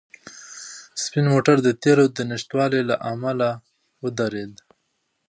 [1.03, 3.49] سپین موټر د تېلو د نشتوالي له امله
[4.03, 4.53] ودرېد.